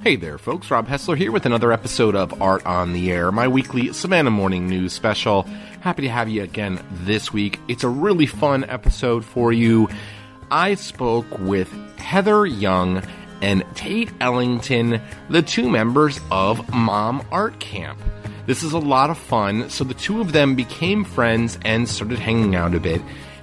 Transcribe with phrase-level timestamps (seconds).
[0.00, 0.70] Hey there, folks.
[0.70, 4.68] Rob Hessler here with another episode of Art on the Air, my weekly Savannah Morning
[4.68, 5.42] News special.
[5.80, 7.58] Happy to have you again this week.
[7.66, 9.88] It's a really fun episode for you.
[10.52, 13.02] I spoke with Heather Young
[13.42, 15.00] and Tate Ellington,
[15.30, 18.00] the two members of Mom Art Camp.
[18.46, 22.20] This is a lot of fun, so the two of them became friends and started
[22.20, 23.02] hanging out a bit.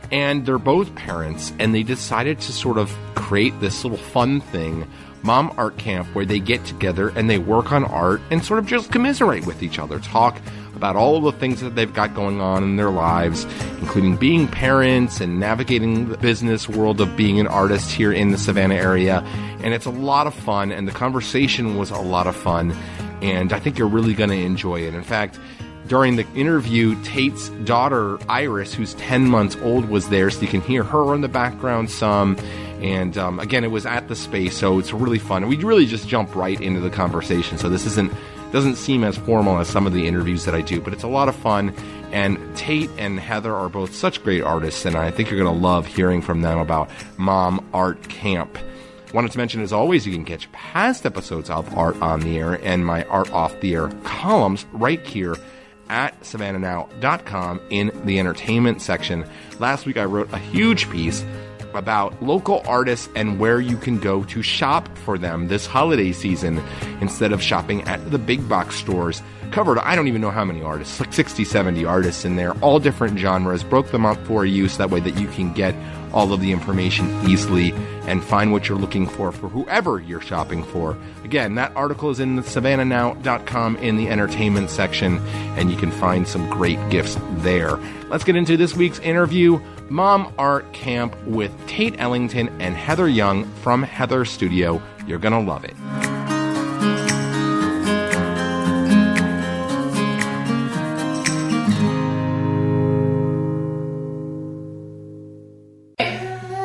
[0.10, 4.88] And they're both parents, and they decided to sort of create this little fun thing
[5.26, 8.68] Mom Art Camp where they get together and they work on art and sort of
[8.68, 10.40] just commiserate with each other, talk
[10.76, 13.46] about all the things that they've got going on in their lives,
[13.80, 18.38] including being parents and navigating the business world of being an artist here in the
[18.38, 19.22] Savannah area.
[19.64, 22.72] And it's a lot of fun, and the conversation was a lot of fun,
[23.22, 24.94] and I think you're really going to enjoy it.
[24.94, 25.40] In fact,
[25.88, 30.62] during the interview, Tate's daughter, Iris, who's 10 months old, was there, so you can
[30.62, 32.38] hear her in the background some.
[32.82, 35.48] And um, again, it was at the space, so it's really fun.
[35.48, 37.58] We really just jump right into the conversation.
[37.58, 38.12] So this isn't
[38.52, 41.10] doesn't seem as formal as some of the interviews that I do, but it's a
[41.10, 41.76] lot of fun.
[42.12, 45.62] And Tate and Heather are both such great artists, and I think you're going to
[45.62, 48.58] love hearing from them about Mom Art Camp.
[49.14, 52.54] Wanted to mention, as always, you can catch past episodes of Art on the Air
[52.66, 55.36] and my Art Off the Air columns right here
[55.90, 59.26] at savannahnow.com in the entertainment section.
[59.60, 61.24] Last week I wrote a huge piece
[61.76, 66.62] about local artists and where you can go to shop for them this holiday season
[67.02, 69.22] instead of shopping at the big box stores.
[69.52, 72.80] Covered, I don't even know how many artists, like 60, 70 artists in there, all
[72.80, 75.76] different genres, broke them up for you so that way that you can get
[76.16, 77.74] all of the information easily
[78.08, 80.98] and find what you're looking for for whoever you're shopping for.
[81.24, 85.20] Again, that article is in the savannahnow.com in the entertainment section,
[85.58, 87.78] and you can find some great gifts there.
[88.08, 89.60] Let's get into this week's interview
[89.90, 94.82] Mom Art Camp with Tate Ellington and Heather Young from Heather Studio.
[95.08, 95.76] You're going to love it.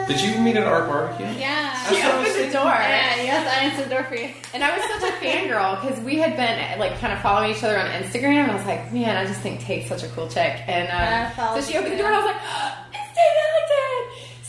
[0.08, 1.26] Did you meet at Art Barbecue?
[1.26, 1.70] Yeah.
[1.84, 2.64] That's She what I was opened the door.
[2.64, 4.30] Yeah, yes, I answered the door for you.
[4.54, 7.62] And I was such a fangirl because we had been like kind of following each
[7.62, 10.28] other on Instagram, and I was like, man, I just think Tate's such a cool
[10.28, 10.62] chick.
[10.66, 12.59] And um, so she opened the door, and I was like, it's Tate Ellington.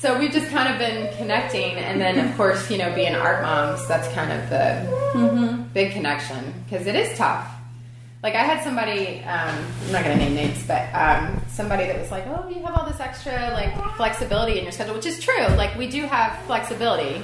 [0.01, 3.43] So we've just kind of been connecting, and then of course, you know, being art
[3.43, 7.47] moms, that's kind of the big connection because it is tough.
[8.23, 11.99] Like I had somebody, um, I'm not going to name names, but um, somebody that
[11.99, 15.19] was like, "Oh, you have all this extra like flexibility in your schedule," which is
[15.19, 15.45] true.
[15.55, 17.21] Like we do have flexibility,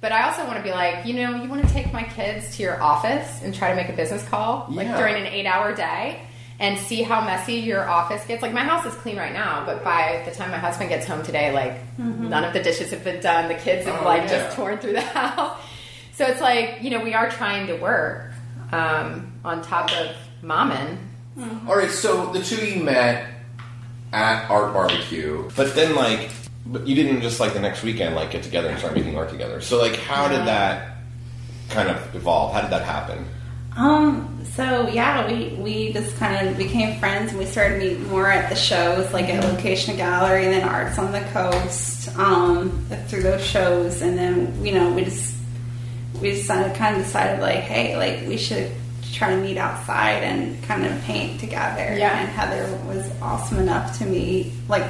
[0.00, 2.56] but I also want to be like, you know, you want to take my kids
[2.56, 4.98] to your office and try to make a business call like Yeah.
[4.98, 6.22] during an eight-hour day
[6.60, 8.40] and see how messy your office gets.
[8.42, 11.22] Like my house is clean right now, but by the time my husband gets home
[11.22, 13.48] today, like none of the dishes have been done.
[13.48, 14.28] The kids have Oh, like yeah.
[14.44, 15.58] just torn through the house.
[16.14, 18.32] So it's like you know we are trying to work
[18.72, 20.96] um, on top of momming.
[21.66, 23.28] All right, so the two of you met
[24.12, 26.30] at Art Barbecue, but then like,
[26.66, 29.28] but you didn't just like the next weekend like get together and start making art
[29.30, 29.60] together.
[29.60, 30.98] So like, how did that
[31.70, 32.52] kind of evolve?
[32.54, 33.24] How did that happen?
[33.76, 38.30] Um, so yeah, we, we just kind of became friends and we started meeting more
[38.30, 42.70] at the shows, like at Location Gallery and then Arts on the Coast, um,
[43.08, 44.00] through those shows.
[44.02, 45.34] And then, you know, we just,
[46.20, 48.70] we decided, kind of decided like, hey, like we should
[49.12, 51.96] try to meet outside and kind of paint together.
[51.98, 52.16] Yeah.
[52.18, 54.84] And Heather was awesome enough to meet, like,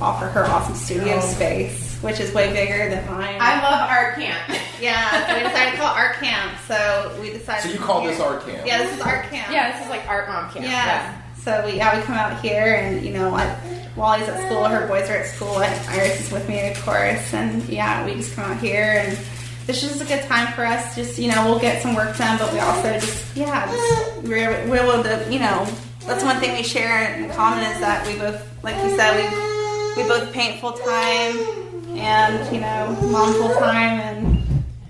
[0.00, 1.20] offer her awesome studio Oh.
[1.20, 3.36] space, which is way bigger than mine.
[3.40, 4.60] I love art camp.
[4.82, 6.58] Yeah, so we decided to call it art camp.
[6.66, 7.62] So we decided.
[7.62, 8.26] So you to call this here.
[8.26, 8.66] art camp?
[8.66, 9.52] Yeah, this is art camp.
[9.52, 10.66] yeah, this is like art mom camp.
[10.66, 11.22] Yeah.
[11.36, 13.56] So we yeah we come out here and you know I,
[13.94, 17.32] Wally's at school, her boys are at school, and Iris is with me of course,
[17.32, 19.16] and yeah we just come out here and
[19.66, 20.96] this is a good time for us.
[20.96, 24.68] Just you know we'll get some work done, but we also just yeah just, we're,
[24.68, 25.64] we're able to you know
[26.06, 30.02] that's one thing we share in common is that we both like you said we
[30.02, 34.41] we both paint full time and you know mom full time and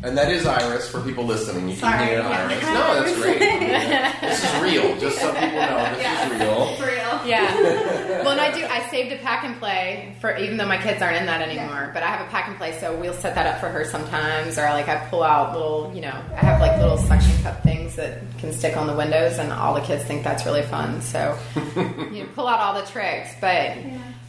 [0.04, 1.69] And that is Iris for people listening.
[1.69, 2.28] You Sorry, can hear yeah.
[2.28, 2.62] Iris.
[2.64, 3.38] No, that's great.
[4.20, 4.99] this is real.
[4.99, 6.26] Just so people know, this Yeah.
[6.34, 6.66] is real.
[6.75, 7.20] For real.
[7.25, 7.60] Yeah.
[8.22, 8.64] well, and I do.
[8.66, 11.90] I saved a pack and play for even though my kids aren't in that anymore.
[11.94, 14.58] But I have a pack and play, so we'll set that up for her sometimes.
[14.58, 17.94] Or like I pull out little, you know, I have like little suction cup things
[17.94, 21.00] that can stick on the windows, and all the kids think that's really fun.
[21.00, 21.38] So
[21.76, 23.31] you know, pull out all the tricks.
[23.40, 23.76] But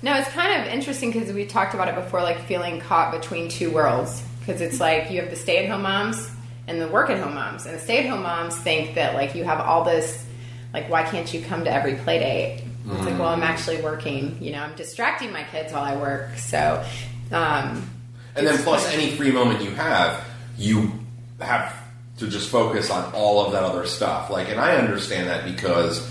[0.04, 3.50] no, it's kind of interesting because we talked about it before, like feeling caught between
[3.50, 4.22] two worlds.
[4.46, 6.30] Because it's like you have the stay-at-home moms
[6.68, 10.26] and the work-at-home moms, and the stay-at-home moms think that like you have all this
[10.74, 14.36] like why can't you come to every play date it's like well i'm actually working
[14.42, 16.84] you know i'm distracting my kids while i work so
[17.32, 17.90] um,
[18.36, 20.24] And then plus any free moment you have,
[20.58, 20.92] you
[21.40, 21.76] have
[22.18, 24.30] to just focus on all of that other stuff.
[24.30, 26.08] Like, and I understand that because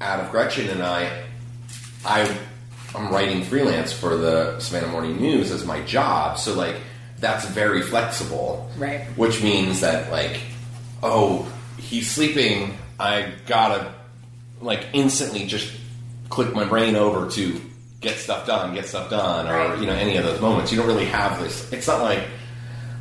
[0.00, 1.24] out of Gretchen and I,
[2.04, 2.38] I
[2.94, 6.38] I'm writing freelance for the Savannah Morning News as my job.
[6.38, 6.76] So like
[7.20, 8.70] that's very flexible.
[8.78, 9.02] Right.
[9.16, 10.40] Which means that like,
[11.02, 12.76] oh, he's sleeping.
[12.98, 13.92] I gotta
[14.60, 15.72] like instantly just
[16.28, 17.60] click my brain over to
[18.00, 19.78] get stuff done, get stuff done, or Right.
[19.80, 20.70] you know any of those moments.
[20.72, 21.70] You don't really have this.
[21.72, 22.22] It's not like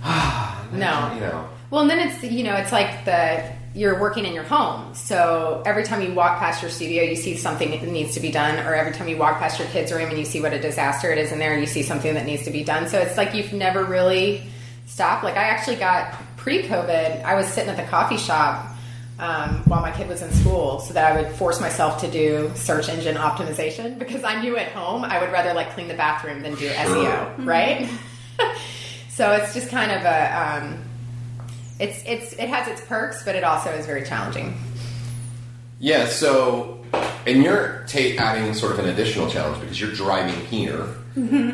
[0.04, 1.50] ah, no you know.
[1.70, 3.44] well and then it's you know it's like the
[3.76, 4.94] you're working in your home.
[4.96, 8.32] So every time you walk past your studio you see something that needs to be
[8.32, 10.60] done or every time you walk past your kids room and you see what a
[10.60, 12.88] disaster it is in there you see something that needs to be done.
[12.88, 14.44] So it's like you've never really
[14.86, 15.24] stopped.
[15.24, 18.66] Like i actually got pre-covid i was sitting at the coffee shop
[19.20, 22.50] um, while my kid was in school so that i would force myself to do
[22.56, 26.42] search engine optimization because i knew at home i would rather like clean the bathroom
[26.42, 27.90] than do seo right?
[29.20, 30.89] So it's just kind of a um,
[31.80, 34.58] it's it's it has its perks, but it also is very challenging.
[35.80, 36.84] Yeah, so
[37.26, 40.88] and you're ta- adding sort of an additional challenge because you're driving here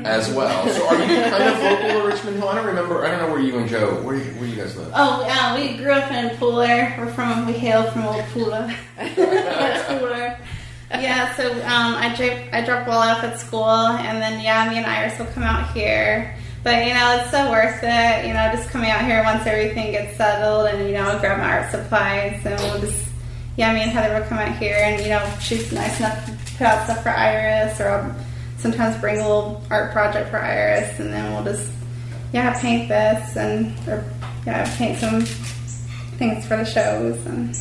[0.04, 0.68] as well.
[0.70, 2.50] So are you kind of local to Richmond Hill?
[2.50, 3.06] I don't remember.
[3.06, 3.96] I don't know where you and Joe.
[4.02, 4.92] Where you, where you guys live?
[4.94, 6.98] Oh, yeah, we grew up in Pooler.
[6.98, 8.76] We're from, we hail from Old Pooler.
[8.98, 10.38] Pooler.
[10.92, 14.78] Yeah, so um, I drop I drop Will off at school, and then yeah, me
[14.78, 16.38] and Iris will come out here.
[16.66, 18.26] But you know, it's so worth it.
[18.26, 21.38] You know, just coming out here once everything gets settled, and you know, I'll grab
[21.38, 23.08] my art supplies, and we'll just
[23.56, 26.32] yeah, me and Heather will come out here, and you know, she's nice enough to
[26.58, 28.16] put out stuff for Iris, or I'll
[28.58, 31.72] sometimes bring a little art project for Iris, and then we'll just
[32.34, 34.04] yeah, paint this and or
[34.48, 35.22] yeah, paint some
[36.18, 37.56] things for the shows and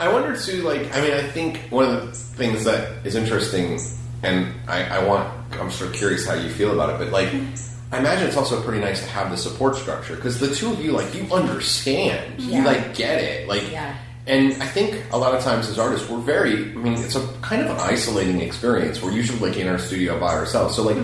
[0.00, 0.62] I wonder too.
[0.62, 3.78] Like, I mean, I think one of the things that is interesting,
[4.24, 5.32] and I, I want.
[5.60, 7.32] I'm sort of curious how you feel about it, but like.
[7.94, 10.84] I imagine it's also pretty nice to have the support structure because the two of
[10.84, 13.96] you, like, you understand, you like get it, like, Yeah.
[14.26, 17.26] And I think a lot of times as artists, we're very, I mean, it's a
[17.42, 19.02] kind of an isolating experience.
[19.02, 20.76] We're usually like in our studio by ourselves.
[20.76, 20.96] So, like,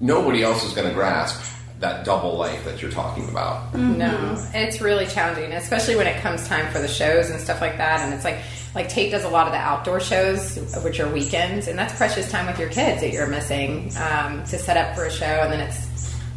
[0.00, 1.42] nobody else is going to grasp
[1.80, 3.74] that double life that you're talking about.
[3.74, 7.78] No, it's really challenging, especially when it comes time for the shows and stuff like
[7.78, 8.00] that.
[8.00, 8.38] And it's like
[8.74, 12.30] like Tate does a lot of the outdoor shows, which are weekends, and that's precious
[12.30, 15.52] time with your kids that you're missing um, to set up for a show, and
[15.52, 15.91] then it's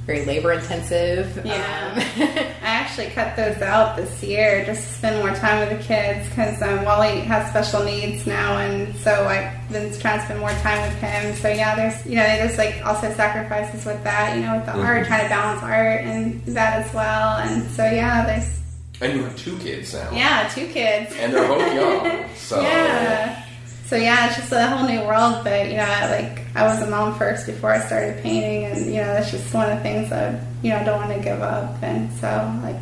[0.06, 1.42] very labor intensive.
[1.44, 1.56] Yeah.
[1.96, 2.24] Um,
[2.62, 6.30] I actually cut those out this year just to spend more time with the kids
[6.30, 10.52] because um, Wally has special needs now, and so I've been trying to spend more
[10.62, 11.34] time with him.
[11.36, 14.74] So yeah, there's you know there's like also sacrifices with that, you know, with the
[14.74, 17.38] art, trying to balance art and that as well.
[17.40, 18.60] And so yeah, there's
[19.02, 20.12] And you have two kids now.
[20.12, 21.16] yeah two kids.
[21.18, 22.26] And they're both young.
[22.36, 23.44] So, Yeah.
[23.88, 25.44] So yeah, it's just a whole new world.
[25.44, 29.02] But you know, like I was a mom first before I started painting, and you
[29.02, 31.42] know that's just one of the things that you know I don't want to give
[31.42, 31.76] up.
[31.84, 32.28] And so
[32.64, 32.82] like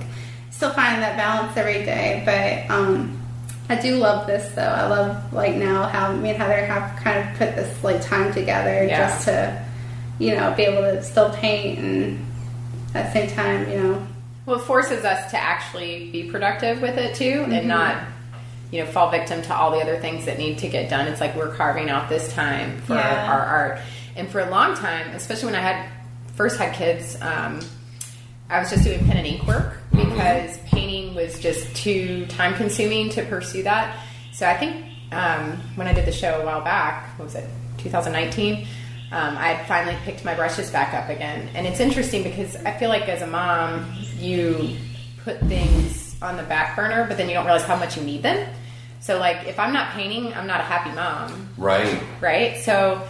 [0.52, 2.22] still finding that balance every day.
[2.26, 3.20] But um,
[3.70, 4.62] I do love this though.
[4.62, 8.32] I love like now how me and Heather have kind of put this like time
[8.34, 9.08] together Yeah.
[9.10, 9.66] just to
[10.20, 12.26] you know be able to still paint and
[12.94, 14.08] at the same time you know
[14.46, 18.04] Well, it forces us to actually be productive with it too, and not,
[18.74, 21.06] you know, fall victim to all the other things that need to get done.
[21.08, 23.32] It's like we're carving out this time for Yeah.
[23.32, 23.80] our art,
[24.16, 25.86] and for a long time, especially when I had
[26.36, 27.60] first had kids, um,
[28.50, 33.10] I was just doing pen and ink work because painting was just too time consuming
[33.12, 33.96] to pursue that.
[34.34, 37.48] So I think um, when I did the show a while back, what was it,
[37.78, 38.66] 2019?
[39.12, 42.72] Um, I had finally picked my brushes back up again, and it's interesting because I
[42.72, 43.86] feel like as a mom,
[44.18, 44.76] you
[45.24, 48.24] put things on the back burner, but then you don't realize how much you need
[48.24, 48.48] them.
[49.04, 52.02] So, like, if I'm not painting, I'm not a happy mom right.
[52.22, 52.58] right?
[52.64, 53.06] So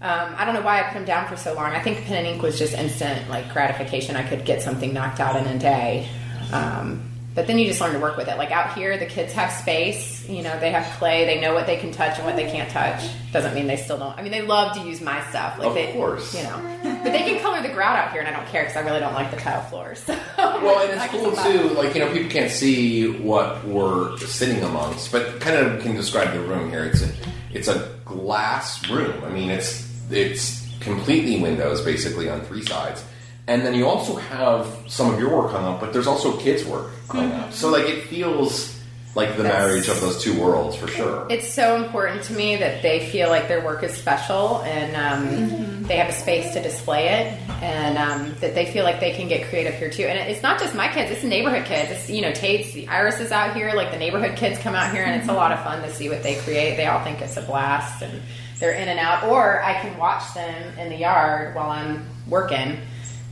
[0.00, 1.72] um, I don't know why I put them down for so long.
[1.72, 4.14] I think pen and ink was just instant like gratification.
[4.14, 6.08] I could get something knocked out in a day.
[6.52, 8.36] Um, but then you just learn to work with it.
[8.38, 10.28] Like out here, the kids have space.
[10.28, 11.24] You know, they have clay.
[11.26, 13.00] They know what they can touch and what they can't touch.
[13.32, 14.18] Doesn't mean they still don't.
[14.18, 15.58] I mean, they love to use my stuff.
[15.58, 16.34] Like Of they, course.
[16.34, 16.78] you know.
[16.82, 18.98] But they can color the grout out here, and I don't care because I really
[18.98, 20.00] don't like the tile floors.
[20.00, 20.18] So.
[20.38, 21.74] Well, and it's cool too.
[21.74, 26.32] Like you know, people can't see what we're sitting amongst, but kind of can describe
[26.32, 26.84] the room here.
[26.86, 27.10] It's a
[27.52, 29.22] it's a glass room.
[29.24, 33.04] I mean, it's it's completely windows basically on three sides,
[33.48, 36.64] and then you also have some of your work hung up, but there's also kids'
[36.64, 37.52] work hung up.
[37.52, 38.74] So like it feels
[39.14, 41.26] like the That's- marriage of those two worlds for sure.
[41.30, 45.84] It's so important to me that they feel like their work is special and um,
[45.84, 49.28] they have a space to display it, and um, that they feel like they can
[49.28, 50.02] get creative here too.
[50.02, 51.92] And it's not just my kids; it's neighborhood kids.
[51.92, 53.72] It's you know Tate's, the Iris is out here.
[53.74, 56.08] Like the neighborhood kids come out here, and it's a lot of fun to see
[56.10, 56.76] what they create.
[56.76, 58.20] They all think it's a blast, and
[58.58, 59.24] they're in and out.
[59.24, 62.78] Or I can watch them in the yard while I'm working.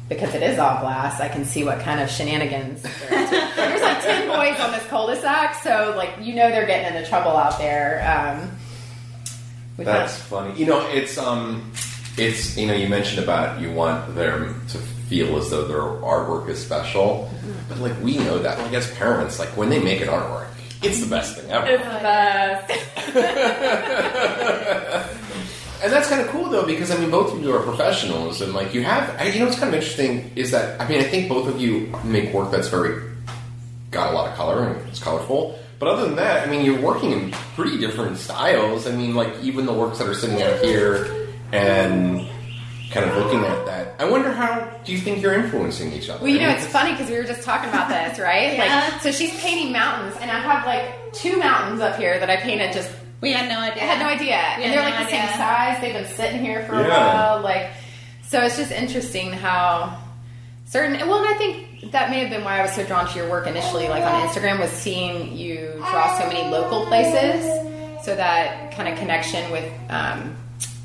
[0.09, 2.83] Because it is all glass, I can see what kind of shenanigans.
[2.83, 2.91] they're.
[3.11, 7.37] There's like ten boys on this cul-de-sac, so like you know they're getting into trouble
[7.37, 8.01] out there.
[8.07, 8.51] Um,
[9.79, 10.53] we've had- That's funny.
[10.59, 11.73] You know, it's um,
[12.19, 16.49] it's you know, you mentioned about you want them to feel as though their artwork
[16.51, 17.31] is special,
[17.71, 20.49] but like we know that, like as parents, like when they make an artwork,
[20.83, 21.67] it's the best thing ever.
[21.67, 22.71] It's the best.
[25.85, 28.55] And that's kind of cool though, because I mean, both of you are professionals, and
[28.55, 31.05] like you have, I- you know, what's kind of interesting is that I mean, I
[31.05, 33.03] think both of you make work that's very
[33.91, 35.59] got a lot of color and it's colorful.
[35.79, 38.87] But other than that, I mean, you're working in pretty different styles.
[38.87, 42.26] I mean, like even the works that are sitting out here and
[42.91, 43.95] kind of looking at that.
[43.99, 46.23] I wonder how do you think you're influencing each other?
[46.25, 48.53] Well, you know, it's funny because we were just talking about this, right?
[48.57, 48.88] Yeah.
[48.93, 52.37] Like, so she's painting mountains, and I have like two mountains up here that I
[52.37, 52.91] painted just.
[53.21, 53.83] We had no idea.
[53.83, 55.80] I had no idea, We and they're no like the same size.
[55.80, 57.14] They've been sitting here for a Yeah.
[57.33, 57.71] while, like.
[58.26, 59.97] So it's just interesting how
[60.66, 61.06] certain.
[61.09, 63.30] Well, and I think that may have been why I was so drawn to your
[63.30, 67.44] work initially, like on Instagram, was seeing you draw so many local places,
[68.04, 70.37] so that kind of connection with um,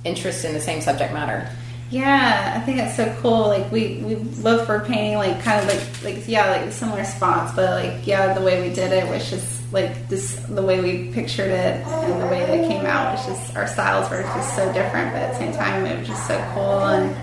[0.06, 1.50] interest in the same subject matter.
[1.90, 3.48] Yeah, I think it's so cool.
[3.48, 7.54] Like we we both were painting like kind of like like yeah like similar spots,
[7.56, 11.12] but like yeah the way we did it was just like this the way we
[11.14, 14.56] pictured it and the way that it came out was just our styles were just
[14.56, 17.16] so different, but at the same time it was just so cool and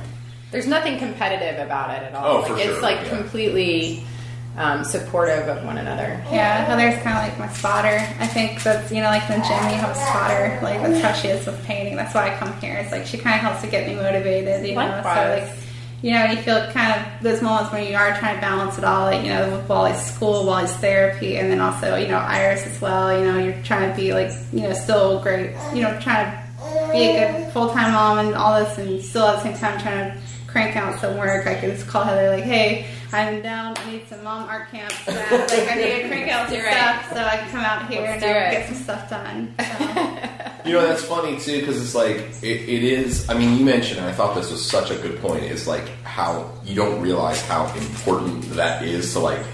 [0.50, 2.38] There's nothing competitive about it at all.
[2.38, 3.08] Oh, for like, It's sure, like yeah.
[3.18, 4.04] completely
[4.56, 6.20] um, supportive of one another.
[6.30, 7.98] yeah Heather's kind of like my spotter.
[8.18, 11.00] I think that's you know like in the gym you have a spotter like that's
[11.02, 11.96] how she is with painting.
[11.96, 12.74] That's why I come here.
[12.76, 14.66] It's like she kind of helps to get me motivated.
[14.66, 15.58] You know, so like.
[16.02, 18.84] you know, you feel kind of those moments when you are trying to balance it
[18.84, 22.66] all, like, you know, with Wally's school, Wally's therapy, and then also, you know, Iris
[22.66, 23.18] as well.
[23.18, 26.92] You know, you're trying to be like, you know, still great, you know, trying to
[26.92, 29.80] be a good full time mom and all this, and still at the same time
[29.80, 31.46] trying to crank out some work.
[31.46, 35.04] I can just call Heather, like, hey, I'm down, I need some mom art camps.
[35.04, 36.72] That, like, I need to crank out some Do it.
[36.72, 38.50] stuff so I can come out here Let's and do it.
[38.50, 39.54] get some stuff done.
[39.60, 40.18] So.
[40.66, 44.00] You know, that's funny too, because it's like, it, it is, I mean, you mentioned,
[44.00, 47.40] and I thought this was such a good point, is like how you don't realize
[47.42, 49.46] how important that is to like,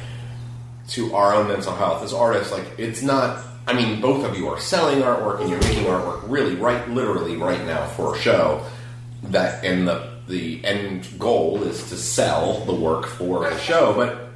[0.88, 2.50] to our own mental health as artists.
[2.50, 6.22] Like, it's not, I mean, both of you are selling artwork and you're making artwork
[6.30, 8.64] really, right, literally right now for a show.
[9.24, 14.30] That, and the, the end goal is to sell the work for the show, but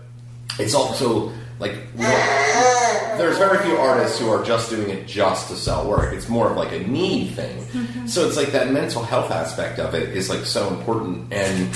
[0.60, 5.88] it's also like there's very few artists who are just doing it just to sell
[5.88, 6.12] work.
[6.12, 7.56] It's more of like a need thing.
[7.58, 8.06] Mm-hmm.
[8.06, 11.32] So it's like that mental health aspect of it is like so important.
[11.32, 11.74] And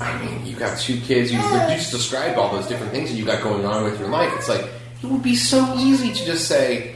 [0.00, 1.32] I mean, you got two kids.
[1.32, 4.08] You, you just described all those different things that you got going on with your
[4.08, 4.32] life.
[4.36, 4.64] It's like
[5.02, 6.94] it would be so easy to just say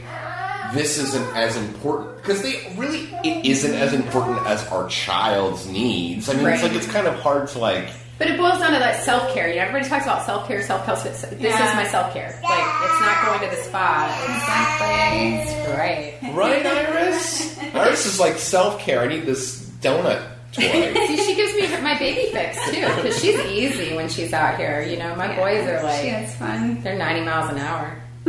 [0.73, 6.29] this isn't as important because they really it isn't as important as our child's needs.
[6.29, 7.89] I mean, it's like it's kind of hard to like.
[8.17, 9.49] But it boils down to that self care.
[9.49, 10.95] You know, everybody talks about self care, self care.
[10.95, 11.69] This Yeah.
[11.69, 12.27] is my self care.
[12.43, 14.05] Like, it's not going to the spa.
[14.25, 15.73] exactly.
[15.73, 16.13] Right.
[16.35, 17.57] Right, Iris?
[17.73, 18.99] Iris is like self care.
[19.01, 20.61] I need this donut toy.
[20.61, 24.81] See, she gives me my baby fix too, because she's easy when she's out here.
[24.83, 26.81] You know, my boys are She like is fun.
[26.83, 27.97] they're ninety miles an hour.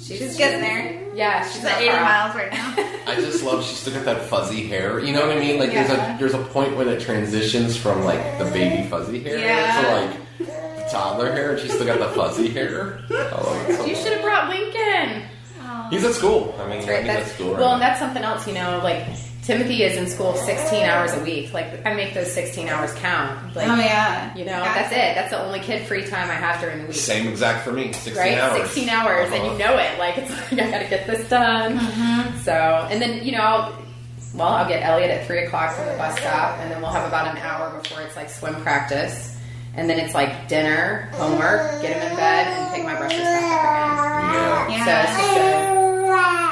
[0.00, 0.99] She's getting there.
[1.14, 2.74] Yeah, she's She's at 80 far miles right now.
[3.06, 5.00] I just love she's still got that fuzzy hair.
[5.00, 5.58] You know what I mean?
[5.58, 5.84] Like Yeah.
[5.84, 9.82] there's a there's a point when it transitions from like the baby fuzzy hair Yeah.
[9.82, 10.46] to like
[10.78, 13.00] the toddler hair, and she's still got the fuzzy hair.
[13.10, 15.22] I love so You should have brought Lincoln.
[15.90, 16.54] He's at school.
[16.60, 17.02] I mean, That's I right.
[17.02, 17.50] think That's, that's cool.
[17.52, 17.74] Right well, now.
[17.74, 18.46] and that's something else.
[18.46, 19.06] You know, like
[19.42, 21.52] Timothy is in school 16 hours a week.
[21.52, 23.56] Like I make those 16 hours count.
[23.56, 24.34] Like, oh, yeah.
[24.36, 24.74] You know, Yeah.
[24.74, 25.14] that's it.
[25.14, 26.94] That's the only kid free time I have during the week.
[26.96, 27.92] Same exact for me.
[27.92, 28.38] Sixteen right?
[28.38, 28.62] hours.
[28.62, 29.52] 16 hours, and Uh-huh.
[29.52, 29.98] you know it.
[29.98, 31.78] Like, it's like, I gotta get this done.
[32.44, 32.52] So,
[32.90, 33.72] and then, you know, I'll,
[34.34, 37.08] well, I'll get Elliot at 3 o'clock from the bus stop, and then we'll have
[37.08, 39.36] about an hour before it's like swim practice.
[39.74, 43.64] And then it's like dinner, homework, get him in bed, and pick my brushes back
[43.64, 44.78] up again.
[44.78, 44.84] Yeah.
[44.84, 45.69] So it's just a,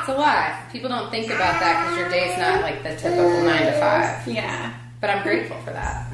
[0.01, 0.71] it's a lot.
[0.73, 4.27] People don't think about that because your day's not like the typical nine to five.
[4.27, 4.75] Yeah.
[5.01, 6.13] But I'm grateful for that.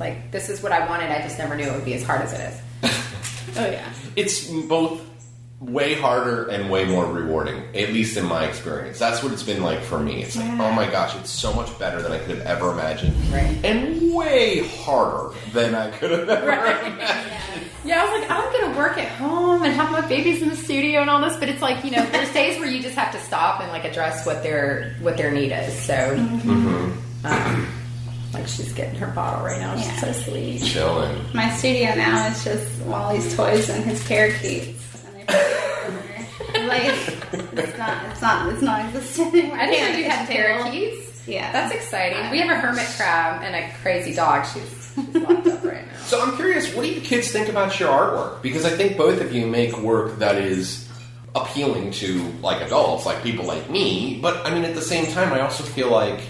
[0.00, 1.10] Like this is what I wanted.
[1.10, 2.60] I just never knew it would be as hard as it is.
[3.54, 3.92] Oh yeah.
[4.16, 5.02] It's both
[5.60, 8.98] way harder and way more rewarding, at least in my experience.
[8.98, 10.22] That's what it's been like for me.
[10.22, 13.14] It's like, oh my gosh, it's so much better than I could have ever imagined.
[13.30, 13.58] Right.
[13.62, 16.98] And way harder than I could have ever imagined.
[17.32, 20.56] Yeah, I was like, I'm gonna work at home and have my babies in the
[20.56, 23.12] studio and all this, but it's like you know, there's days where you just have
[23.12, 25.72] to stop and like address what their what their need is.
[25.82, 27.26] So, Mm-hmm.
[27.26, 27.66] um,
[28.32, 29.76] like she's getting her bottle right now.
[29.76, 29.96] She's Yeah.
[30.00, 30.62] so sweet.
[30.62, 31.24] Chilling.
[31.34, 35.04] My studio now is just Wally's toys and his parakeets.
[35.06, 36.68] And I put it everywhere.
[36.68, 39.26] like it's not, it's not, it's not existing.
[39.34, 39.58] anymore.
[39.58, 40.64] I didn't know you had terrible.
[40.70, 41.11] parakeets.
[41.26, 41.52] Yeah.
[41.52, 42.30] That's exciting.
[42.30, 44.44] We have a hermit crab and a crazy dog.
[44.46, 45.98] She's, she's locked up right now.
[46.04, 48.42] So I'm curious, what do you kids think about your artwork?
[48.42, 50.88] Because I think both of you make work that is
[51.34, 54.18] appealing to like adults, like people like me.
[54.20, 56.20] But I mean, at the same time, I also feel like,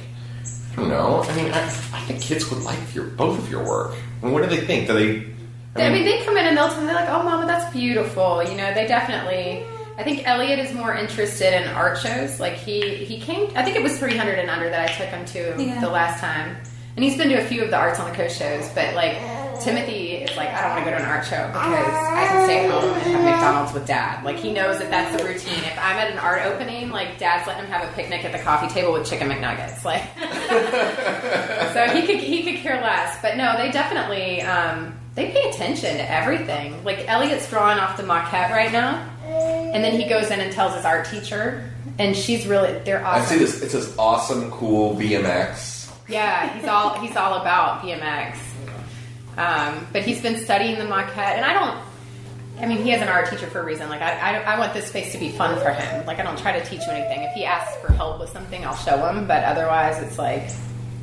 [0.76, 3.94] you know, I mean, I, I think kids would like your both of your work.
[4.20, 4.86] I mean, what do they think?
[4.86, 5.32] Do they?
[5.74, 8.42] I mean, they come in and they'll tell me they're like, "Oh, mama, that's beautiful."
[8.42, 9.64] You know, they definitely.
[9.98, 12.40] I think Elliot is more interested in art shows.
[12.40, 13.50] Like he he came.
[13.54, 15.80] I think it was 300 and under that I took him to Yeah.
[15.80, 16.56] the last time,
[16.96, 18.68] and he's been to a few of the Arts on the Coast shows.
[18.74, 19.18] But like
[19.62, 22.44] Timothy is like, I don't want to go to an art show because I can
[22.46, 24.24] stay home and have McDonald's with Dad.
[24.24, 25.58] Like he knows that that's the routine.
[25.58, 28.38] If I'm at an art opening, like Dad's letting him have a picnic at the
[28.40, 29.84] coffee table with chicken McNuggets.
[29.84, 30.02] Like
[31.74, 33.20] so he could he could care less.
[33.22, 36.82] But no, they definitely um, they pay attention to everything.
[36.84, 39.08] Like Elliot's drawing off the maquette right now,
[39.72, 43.22] and then he goes in and tells his art teacher, and she's really they're awesome.
[43.22, 43.62] I see this.
[43.62, 45.90] It's this awesome, cool BMX.
[46.08, 48.36] Yeah, he's all he's all about BMX.
[49.36, 51.78] Um, but he's been studying the maquette, and I don't.
[52.60, 53.88] I mean, he has an art teacher for a reason.
[53.88, 56.04] Like, I, I, I want this space to be fun for him.
[56.06, 57.22] Like, I don't try to teach him anything.
[57.22, 59.26] If he asks for help with something, I'll show him.
[59.26, 60.48] But otherwise, it's like,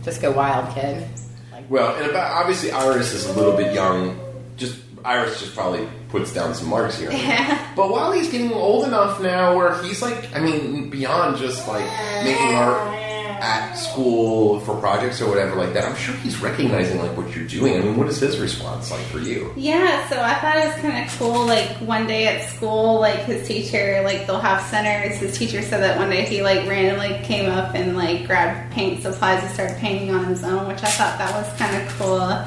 [0.04, 1.06] just go wild, kid.
[1.52, 4.18] Like, Well, and about obviously Iris is a little bit young.
[4.58, 7.12] Just Iris just probably puts down some marks here.
[7.76, 11.86] But Wally's getting old enough now, where he's like, I mean, beyond just like
[12.26, 13.00] making art
[13.42, 17.48] at school for projects or whatever like that, I'm sure he's recognizing like what you're
[17.48, 17.78] doing.
[17.78, 19.54] I mean, what is his response like for you?
[19.56, 21.46] Yeah, so I thought it was kind of cool.
[21.46, 25.18] Like one day at school, like his teacher, like they'll have centers.
[25.20, 29.02] His teacher said that one day he like randomly came up and like grabbed paint
[29.02, 32.46] supplies and started painting on his own, which I thought that was kind of cool.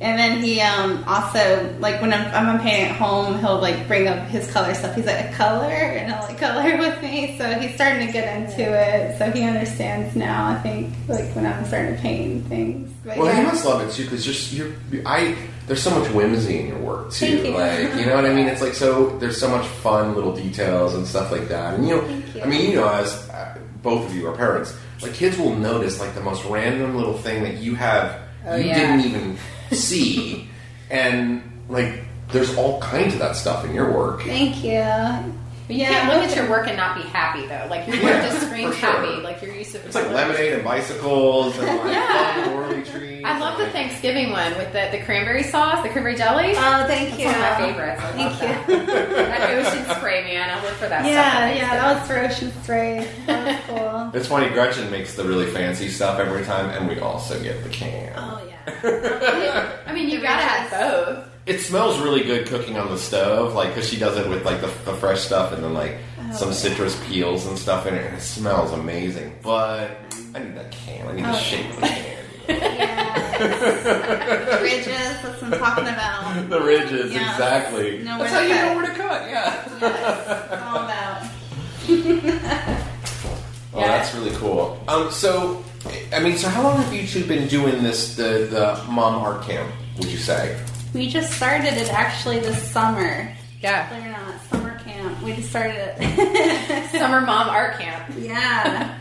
[0.00, 4.08] And then he um, also like when I'm, I'm painting at home, he'll like bring
[4.08, 4.94] up his color stuff.
[4.96, 7.36] He's like a color, and he'll like color with me.
[7.36, 9.18] So he's starting to get into it.
[9.18, 10.48] So he understands now.
[10.48, 12.90] I think like when I'm starting to paint things.
[13.04, 13.40] But Well, yeah.
[13.40, 14.72] he must love it too because just you're,
[15.04, 15.36] I.
[15.66, 17.26] There's so much whimsy in your work too.
[17.26, 17.52] Thank you.
[17.52, 18.46] Like you know what I mean?
[18.46, 19.18] It's like so.
[19.18, 21.74] There's so much fun little details and stuff like that.
[21.74, 22.42] And you know, Thank you.
[22.42, 26.00] I mean, you know, as uh, both of you are parents, like kids will notice
[26.00, 28.96] like the most random little thing that you have Oh, you yeah.
[28.96, 29.38] didn't even
[29.76, 30.48] see,
[30.90, 34.22] and like there's all kinds of that stuff in your work.
[34.22, 35.39] Thank you.
[35.70, 37.64] But you Yeah, can't look at your work and not be happy though.
[37.70, 38.90] Like your work Yeah, just for screams sure.
[38.90, 39.20] happy.
[39.22, 42.44] Like your use of It's like lemonade and bicycles and like Yeah.
[42.44, 43.22] fun whirly trees.
[43.24, 46.54] I love the like, Thanksgiving one with the, the cranberry sauce, the cranberry jelly.
[46.56, 47.26] Oh, thank That's you.
[47.26, 48.02] one of my favorites.
[48.02, 49.14] I love Thank that.
[49.14, 50.50] that ocean spray, man.
[50.50, 51.06] I live for that stuff.
[51.06, 51.78] Yeah, at yeah, Thanksgiving.
[51.78, 52.18] that was for
[52.50, 53.08] Ocean Spray.
[53.26, 54.10] That was cool.
[54.20, 54.48] It's funny.
[54.48, 58.12] Gretchen makes the really fancy stuff every time, and we also get the can.
[58.16, 59.82] oh yeah.
[59.86, 61.29] I mean, you gotta have both.
[61.46, 64.60] It smells really good cooking on the stove, like because she does it with like
[64.60, 68.04] the, the fresh stuff and then like Oh, some citrus peels and stuff in it,
[68.06, 69.32] and it smells amazing.
[69.42, 69.90] But
[70.34, 71.08] I need that can.
[71.08, 72.16] I need the Oh, shape of the can.
[72.48, 73.40] Yes.
[74.62, 74.86] Ridges,
[75.22, 76.48] that's what I'm talking about.
[76.50, 77.32] the ridges, Yes.
[77.34, 77.98] exactly.
[78.04, 79.28] Know That's where how to you know where to cut.
[79.30, 79.68] Yeah.
[79.80, 81.22] Yes, all about.
[83.72, 84.82] Oh, that's really cool.
[84.88, 85.62] Um, so,
[86.12, 89.42] I mean, so how long have you two been doing this, the the mom art
[89.44, 89.72] camp?
[89.98, 90.58] Would you say?
[90.94, 93.30] We just started it actually this summer.
[93.62, 93.88] Yeah.
[93.88, 95.22] Believe it or not, summer camp.
[95.22, 96.90] We just started it.
[96.98, 98.14] Summer mom art camp.
[98.18, 98.96] yeah.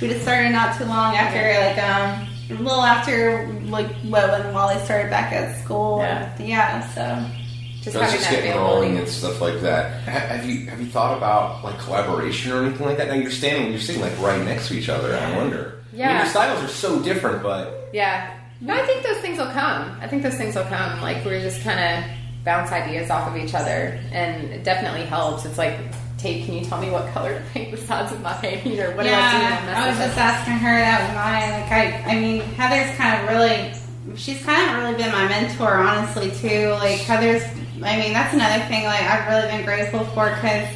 [0.00, 2.28] We just started not too long after, like, um,
[2.58, 5.98] a little after, like, well, when Wally started back at school.
[6.00, 6.36] Yeah.
[6.38, 7.34] Yeah, so.
[7.82, 10.02] Just So it's just getting rolling and stuff like that.
[10.02, 13.06] Have you have you thought about like collaboration or anything like that?
[13.08, 15.14] Now you're standing, you're sitting like right next to each other.
[15.14, 15.80] and I wonder.
[15.92, 16.18] I mean, Yeah.
[16.22, 18.36] your styles are so different, but Yeah.
[18.60, 19.96] No, I think those things will come.
[20.00, 21.00] I think those things will come.
[21.00, 22.10] Like we're just kind of
[22.44, 25.44] bounce ideas off of each other, and it definitely helps.
[25.44, 25.78] It's like,
[26.16, 28.96] Tate, can you tell me what color to paint the sides of my painting, or
[28.96, 29.38] what do I do?
[29.38, 31.50] yeah, I was just asking her that with mine.
[31.60, 35.74] Like, I, I mean, Heather's kind of really, she's kind of really been my mentor,
[35.74, 36.70] honestly, too.
[36.70, 37.42] Like, Heather's,
[37.82, 40.66] I mean, that's another thing, like, I've really been grateful for because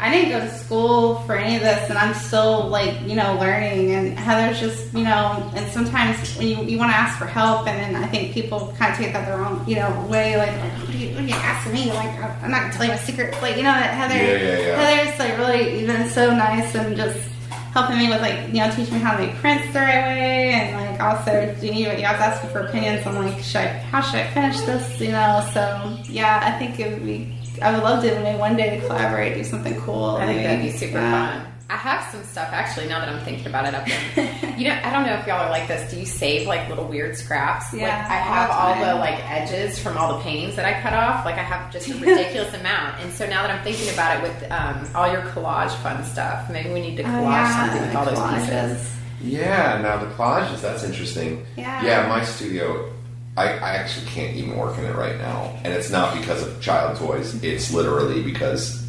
[0.00, 3.36] I didn't go to school for any of this, and I'm still like you know
[3.38, 3.92] learning.
[3.92, 7.66] And Heather's just you know, and sometimes when you, you want to ask for help,
[7.68, 10.36] and then I think people kind of take that the wrong you know way.
[10.36, 11.92] Like, what are you, what are you asking me?
[11.92, 13.32] Like, I'm not gonna tell you a secret.
[13.42, 15.04] Like, you know, Heather, Yeah, yeah, yeah.
[15.04, 17.30] Heather's like really been so nice and just
[17.72, 20.50] helping me with like you know teaching me how to make prints the right way
[20.50, 24.00] and like also you know you guys asking for opinions on like should I how
[24.00, 27.32] should I finish this you know so yeah I think it would be
[27.62, 30.62] I would love to maybe one day to collaborate do something cool I think that'd
[30.62, 31.40] be super Yeah.
[31.40, 31.46] fun.
[31.68, 34.54] I have some stuff actually now that I'm thinking about it up there.
[34.58, 35.88] you know, I don't know if y'all are like this.
[35.88, 37.72] Do you save like little weird scraps?
[37.72, 40.94] Yeah, like I have all the like edges from all the paintings that I cut
[40.94, 41.24] off.
[41.24, 43.00] Like I have just a ridiculous amount.
[43.02, 46.50] And so now that I'm thinking about it with um, all your collage fun stuff,
[46.50, 48.96] maybe we need to Oh, collage yeah, something with all those pieces.
[49.22, 51.46] Yeah, now the collages, that's interesting.
[51.56, 51.84] Yeah.
[51.84, 52.90] Yeah, my studio,
[53.36, 55.54] I, I actually can't even work in it right now.
[55.64, 58.86] And it's not because of child toys, it's literally because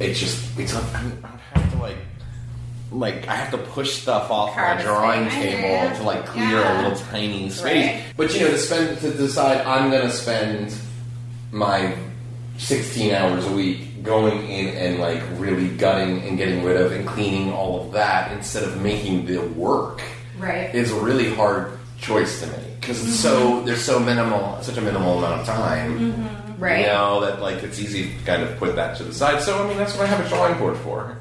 [0.00, 1.96] it's just, it's, I, mean, I would have to like,
[2.90, 6.82] like, I have to push stuff off my drawing table to like clear Yeah.
[6.82, 7.64] a little tiny space.
[7.64, 8.04] Right.
[8.16, 10.74] But you know, to spend, to decide I'm going to spend
[11.50, 11.94] my
[12.58, 17.06] 16 hours a week going in and like really gutting and getting rid of and
[17.06, 20.02] cleaning all of that instead of making the work
[20.38, 20.74] Right.
[20.74, 24.80] is a really hard choice to make because it's so there's so minimal such a
[24.80, 26.62] minimal amount of time mm-hmm.
[26.62, 26.80] Right.
[26.80, 29.40] you know that like it's easy to kind of put that to the side.
[29.40, 31.16] So i mean that's what i have a drawing board for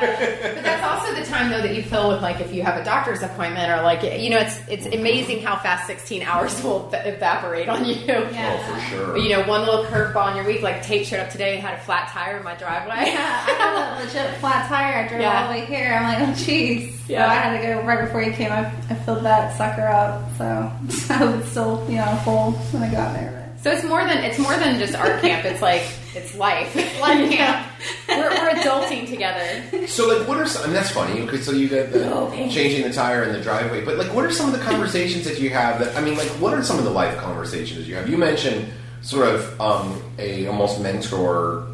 [0.00, 2.84] But that's also the time though that you fill with like if you have a
[2.84, 7.14] doctor's appointment or like you know it's it's amazing how fast 16 hours will ev-
[7.14, 7.94] evaporate on you.
[8.08, 8.56] Oh, yeah.
[8.68, 11.20] oh for sure But, you know, one little curveball in your week, like Tate showed
[11.20, 13.10] up today and had a flat tire in my driveway.
[13.12, 15.04] Yeah, I have a legit flat tire.
[15.04, 15.42] I drove Yeah.
[15.42, 15.92] all the way here.
[15.94, 16.92] I'm like, oh, jeez.
[17.08, 17.24] Yeah.
[17.26, 18.50] So I had to go right before you came.
[18.52, 20.22] I, I filled that sucker up.
[20.38, 23.52] So, so it's still, you know, full when I got there.
[23.62, 25.44] So it's more than it's more than just art camp.
[25.44, 25.82] It's like
[26.16, 26.74] it's life.
[26.76, 27.66] It's life camp.
[28.08, 29.86] We're, we're adulting together.
[29.86, 32.82] so like what are some and that's funny okay so you got the Oh, changing
[32.82, 35.50] the tire in the driveway but like what are some of the conversations that you
[35.50, 38.16] have that i mean like what are some of the life conversations you have you
[38.16, 38.68] mentioned
[39.02, 41.66] sort of um, a almost mentor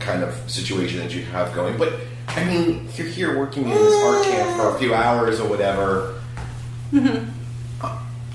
[0.00, 1.78] kind of situation that you have going.
[1.78, 1.94] But
[2.28, 6.20] I mean, you're here working in this art camp for a few hours or whatever.
[6.92, 7.24] I-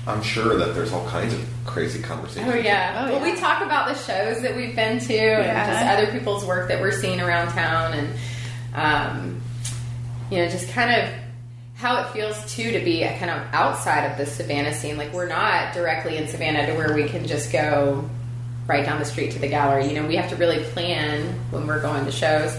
[0.08, 2.52] I'm sure that there's all kinds of crazy conversations.
[2.52, 3.06] Oh yeah.
[3.06, 6.44] Oh, well, we talk about the shows that we've been to and just other people's
[6.44, 8.08] work that we're seeing around town, and
[8.74, 9.40] um,
[10.30, 11.12] you know, just kind of
[11.74, 14.96] how it feels too to be kind of outside of the Savannah scene.
[14.96, 18.08] Like we're not directly in Savannah to where we can just go
[18.66, 19.88] right down the street to the gallery.
[19.88, 22.56] You know, we have to really plan when we're going to shows.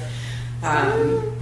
[0.63, 1.35] Um,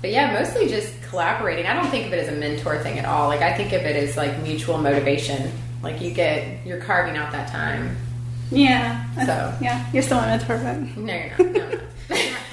[0.00, 1.66] but yeah, mostly just collaborating.
[1.66, 3.28] I don't think of it as a mentor thing at all.
[3.28, 5.52] Like I think of it as like mutual motivation.
[5.82, 7.94] Like you get you're carving out that time.
[8.50, 9.04] Yeah.
[9.26, 9.54] So.
[9.62, 11.38] yeah, you're still on a tour, but No, you're not.
[11.38, 11.80] No, you're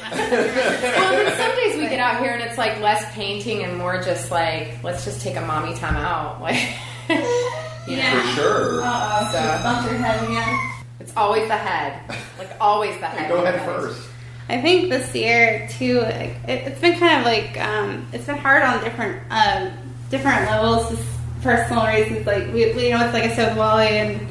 [0.02, 4.02] well, then some days we get out here and it's like less painting and more
[4.02, 6.42] just like let's just take a mommy time out.
[7.10, 7.18] Like,
[7.88, 8.82] you know, For sure.
[8.84, 10.60] uh So- bump your head again.
[11.00, 12.00] it's always the head.
[12.38, 13.30] Like always the head.
[13.32, 14.08] Go ahead first.
[14.50, 18.64] I think this year too, it, it's been kind of like um, it's been hard
[18.64, 19.72] on different um,
[20.10, 21.08] different levels, just
[21.44, 22.26] personal reasons.
[22.26, 24.28] Like we, we you know, it's like I said, Wally and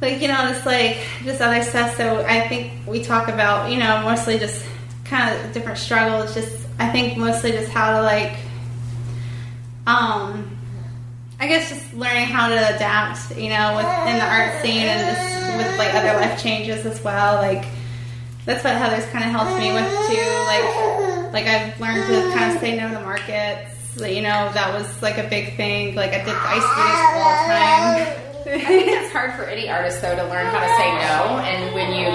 [0.00, 1.98] like you know, just like just other stuff.
[1.98, 4.64] So I think we talk about you know mostly just
[5.04, 6.32] kind of different struggles.
[6.34, 8.36] Just I think mostly just how to like
[9.86, 10.54] um.
[11.40, 15.56] I guess just learning how to adapt, you know, within the art scene and just
[15.56, 17.36] with like other life changes as well.
[17.36, 17.64] Like
[18.48, 20.24] that's what Heather's kind of helped me with too.
[20.48, 20.64] Like,
[21.32, 24.00] like I've learned to kind of say no to markets.
[24.00, 25.94] Like, You know, that was like a big thing.
[25.94, 28.24] Like I did, I used to do this all the time.
[28.48, 31.74] I think it's hard for any artist though to learn how to say no, and
[31.74, 32.08] when you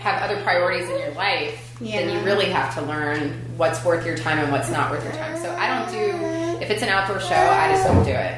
[0.00, 4.16] have other priorities in your life, then you really have to learn what's worth your
[4.16, 5.36] time and what's not worth your time.
[5.36, 8.34] So I don't do if it's an outdoor show, I just don't do it.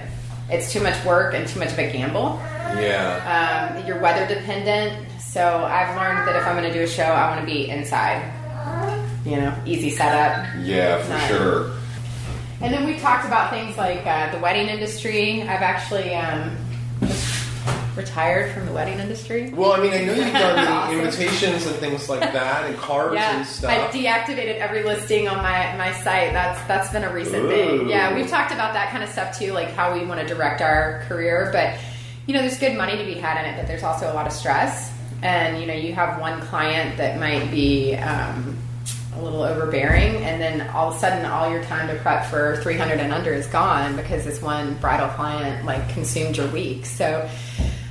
[0.50, 2.40] It's too much work and too much of a gamble.
[2.77, 3.77] Yeah.
[3.79, 7.03] Um, you're weather dependent, so I've learned that if I'm going to do a show,
[7.03, 8.23] I want to be inside.
[9.27, 10.47] You know, easy setup.
[10.62, 11.29] Yeah, for Nice.
[11.29, 11.70] sure.
[12.61, 15.42] And then we talked about things like uh, the wedding industry.
[15.42, 16.55] I've actually um,
[17.97, 19.51] retired from the wedding industry.
[19.51, 21.01] Well, I mean, I know you've done Awesome.
[21.01, 23.70] invitations and things like that, and cards Yeah, and stuff.
[23.73, 26.33] I deactivated every listing on my, my site.
[26.33, 27.49] That's that's been a recent Ooh.
[27.49, 27.88] thing.
[27.88, 30.61] Yeah, we've talked about that kind of stuff too, like how we want to direct
[30.61, 31.49] our career.
[31.53, 31.77] But
[32.27, 34.27] you know, there's good money to be had in it, but there's also a lot
[34.29, 34.92] of stress.
[35.25, 38.59] And you know, you have one client that might be um,
[39.17, 42.61] a little overbearing, and then all of a sudden, all your time to prep for
[42.63, 46.87] 300 and under is gone because this one bridal client like consumed your week.
[46.87, 47.29] So.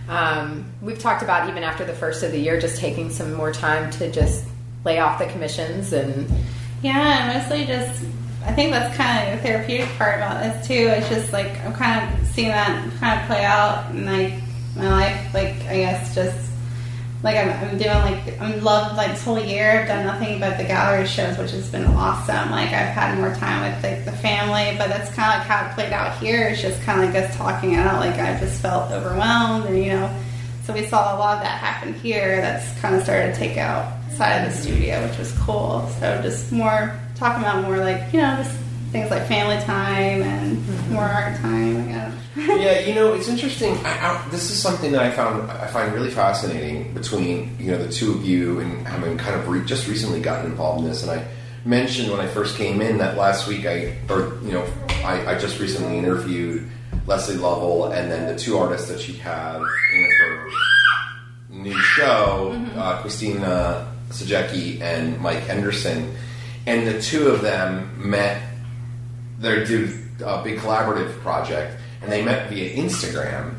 [0.09, 3.53] Um, we've talked about even after the first of the year, just taking some more
[3.53, 4.43] time to just
[4.83, 6.29] lay off the commissions and
[6.81, 8.03] Yeah, mostly just.
[8.45, 10.73] I think that's kind of the therapeutic part about this too.
[10.89, 14.33] It's just like I'm kind of seeing that kind of play out in like
[14.75, 15.33] my life.
[15.33, 16.52] Like I guess just
[17.23, 19.81] like I'm, I'm doing like I'm loved like this whole year.
[19.81, 22.51] I've done nothing but the gallery shows, which has been awesome.
[22.51, 25.65] Like I've had more time with like the family, but that's kind of like how
[25.65, 26.49] it played out here.
[26.49, 28.01] It's just kind of like us talking out.
[28.01, 30.13] Like I just felt overwhelmed, and you know,
[30.65, 32.41] so we saw a lot of that happen here.
[32.41, 35.87] That's kind of started to take out side of the studio, which was cool.
[35.99, 38.57] So just more talking about more like you know just
[38.93, 41.87] things like family time and more art time.
[41.87, 43.75] Like, I don't yeah, you know, it's interesting.
[43.85, 47.83] I, I, this is something that I found I find really fascinating between you know
[47.83, 51.01] the two of you and having kind of re- just recently gotten involved in this.
[51.01, 51.27] And I
[51.65, 54.65] mentioned when I first came in that last week I or you know
[55.03, 56.69] I, I just recently interviewed
[57.07, 60.49] Leslie Lovell and then the two artists that she had in her
[61.49, 66.15] new show, uh, Christina Sajecki and Mike Henderson,
[66.67, 68.52] and the two of them met
[69.43, 69.89] they did
[70.23, 73.55] a big collaborative project, and they met via Instagram,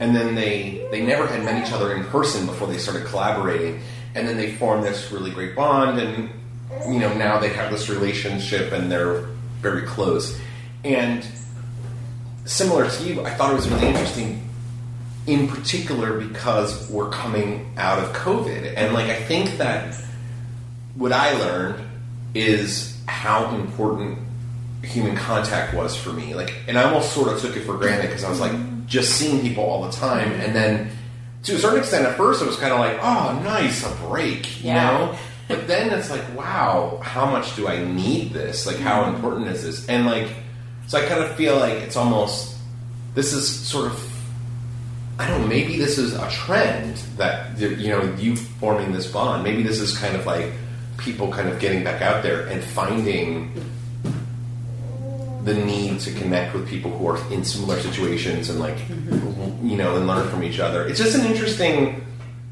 [0.00, 3.80] and then they they never had met each other in person before they started collaborating,
[4.14, 6.30] and then they formed this really great bond, and
[6.88, 9.26] you know now they have this relationship, and they're
[9.60, 10.38] very close,
[10.84, 11.26] and
[12.44, 14.42] similar to you, I thought it was really interesting.
[15.26, 20.00] In particular, because we're coming out of COVID, and like I think that
[20.94, 21.84] what I learned
[22.32, 24.18] is how important
[24.82, 26.34] human contact was for me.
[26.34, 28.86] Like, and I almost sort of took it for granted because I was like mm-hmm.
[28.86, 30.90] just seeing people all the time, and then
[31.44, 34.62] to a certain extent, at first it was kind of like, oh, nice, a break,
[34.62, 34.90] you Yeah.
[34.90, 35.18] know.
[35.48, 38.66] But then it's like, wow, how much do I need this?
[38.66, 39.14] Like, how mm-hmm.
[39.14, 39.88] important is this?
[39.88, 40.26] And like,
[40.88, 42.56] so I kind of feel like it's almost
[43.14, 44.12] this is sort of
[45.18, 49.42] I don't know, maybe this is a trend that, you know, you forming this bond.
[49.42, 50.52] Maybe this is kind of like
[50.98, 53.52] people kind of getting back out there and finding
[55.46, 59.68] the need to connect with people who are in similar situations and like, mm-hmm.
[59.68, 60.86] you know, and learn from each other.
[60.88, 62.04] It's just an interesting,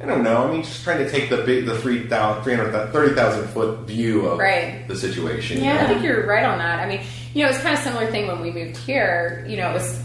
[0.05, 3.87] I don't know, I mean, just trying to take the big, the 3,000, 30,000 foot
[3.87, 4.87] view of Right.
[4.87, 5.59] the situation.
[5.59, 6.79] you Yeah, I think you're right on that.
[6.79, 7.01] I mean,
[7.33, 9.47] you know, it's kind of similar thing when we moved here.
[9.49, 9.99] You know, it was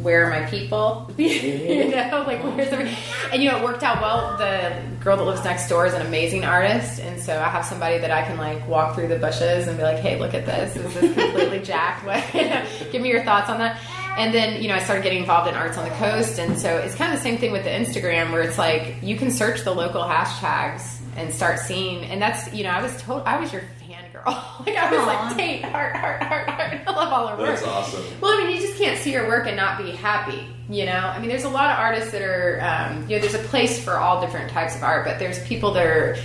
[0.00, 1.10] where are my people?
[1.18, 2.10] you mm-hmm.
[2.10, 2.90] know, like where's every?
[3.32, 4.36] And you know, it worked out well.
[4.38, 7.98] The girl that lives next door is an amazing artist, and so I have somebody
[7.98, 10.74] that I can like walk through the bushes and be like, "Hey, look at this.
[10.74, 12.04] This is completely jacked?
[12.04, 12.22] What?
[12.92, 13.80] Give me your thoughts on that."
[14.16, 16.78] And then you know, I started getting involved in arts on the coast, and so
[16.78, 19.64] it's kind of the same thing with the Instagram, where it's like you can search
[19.64, 22.04] the local hashtags and start seeing.
[22.04, 24.26] And that's you know, I was told I was your fangirl.
[24.66, 25.06] like I was Aw.
[25.06, 26.80] like Tate, heart, heart, heart, heart.
[26.86, 27.46] I love all her work.
[27.46, 28.04] That's awesome.
[28.20, 30.46] Well, I mean, you just can't see her work and not be happy.
[30.68, 33.34] You know, I mean, there's a lot of artists that are, um, you know, there's
[33.34, 36.16] a place for all different types of art, but there's people that are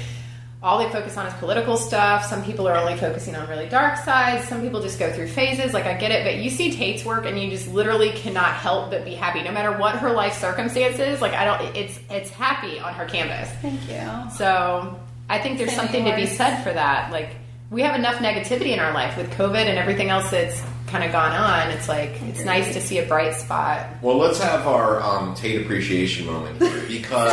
[0.61, 2.25] all they focus on is political stuff.
[2.25, 4.45] Some people are only focusing on really dark sides.
[4.47, 5.73] Some people just go through phases.
[5.73, 8.91] Like I get it, but you see Tate's work and you just literally cannot help
[8.91, 11.21] but be happy, no matter what her life circumstances.
[11.21, 13.49] Like I don't, it's it's happy on her canvas.
[13.61, 14.31] Thank you.
[14.31, 17.11] So I think there's Same something to be said for that.
[17.11, 17.35] Like
[17.69, 21.11] we have enough negativity in our life with COVID and everything else that's kind of
[21.11, 21.69] gone on.
[21.71, 23.87] It's like it's nice to see a bright spot.
[24.01, 27.31] Well, let's have our um, Tate appreciation moment here because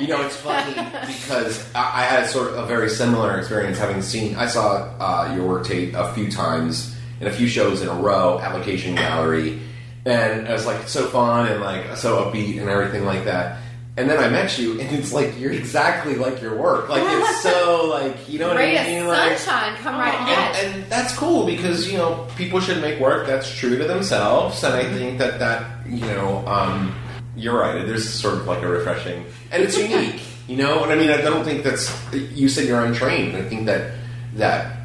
[0.00, 0.74] you know it's funny
[1.06, 4.34] because I, I had sort of a very similar experience having seen.
[4.36, 7.94] I saw uh, your work Tate a few times in a few shows in a
[7.94, 9.60] row at Location Gallery,
[10.04, 13.58] and it was like so fun and like so upbeat and everything like that.
[14.00, 16.88] And then I met you, and it's like you're exactly like your work.
[16.88, 19.06] Like it's so like you know what I mean?
[19.06, 20.64] Like, sunshine, come right and, ahead.
[20.64, 24.72] and that's cool because you know people should make work that's true to themselves, and
[24.72, 26.94] I think that that you know um,
[27.36, 27.86] you're right.
[27.86, 30.22] There's sort of like a refreshing, and it's unique.
[30.48, 31.10] You know what I mean?
[31.10, 33.36] I don't think that's you said you're untrained.
[33.36, 33.92] I think that
[34.36, 34.78] that